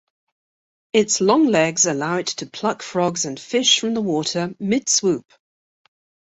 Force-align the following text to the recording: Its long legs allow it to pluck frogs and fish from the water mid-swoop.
Its 0.93 1.21
long 1.21 1.45
legs 1.45 1.85
allow 1.85 2.17
it 2.17 2.25
to 2.25 2.47
pluck 2.47 2.81
frogs 2.81 3.23
and 3.23 3.39
fish 3.39 3.79
from 3.79 3.93
the 3.93 4.01
water 4.01 4.55
mid-swoop. 4.59 5.31